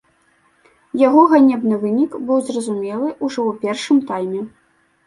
[1.07, 4.41] Яго ганебны вынік быў зразумелы ўжо ў першым тайме.